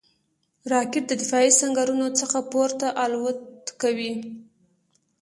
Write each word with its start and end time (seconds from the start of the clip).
راکټ 0.71 1.03
د 1.07 1.13
دفاعي 1.21 1.51
سنګرونو 1.59 2.07
څخه 2.19 2.37
پورته 2.51 2.87
الوت 3.03 3.41
کوي 3.81 4.13